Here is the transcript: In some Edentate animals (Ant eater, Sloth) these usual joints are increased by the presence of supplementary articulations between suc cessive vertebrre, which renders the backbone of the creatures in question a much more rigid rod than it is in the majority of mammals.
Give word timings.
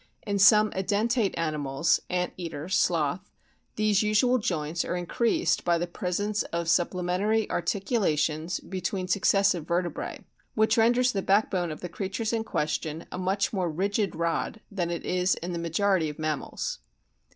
In 0.25 0.39
some 0.39 0.71
Edentate 0.71 1.35
animals 1.37 1.99
(Ant 2.09 2.33
eater, 2.35 2.67
Sloth) 2.67 3.29
these 3.75 4.01
usual 4.01 4.39
joints 4.39 4.83
are 4.83 4.95
increased 4.95 5.63
by 5.63 5.77
the 5.77 5.85
presence 5.85 6.41
of 6.45 6.67
supplementary 6.67 7.47
articulations 7.51 8.59
between 8.59 9.07
suc 9.07 9.21
cessive 9.25 9.67
vertebrre, 9.67 10.23
which 10.55 10.75
renders 10.75 11.11
the 11.11 11.21
backbone 11.21 11.69
of 11.69 11.81
the 11.81 11.87
creatures 11.87 12.33
in 12.33 12.43
question 12.43 13.05
a 13.11 13.19
much 13.19 13.53
more 13.53 13.69
rigid 13.69 14.15
rod 14.15 14.59
than 14.71 14.89
it 14.89 15.05
is 15.05 15.35
in 15.35 15.53
the 15.53 15.59
majority 15.59 16.09
of 16.09 16.17
mammals. 16.17 16.79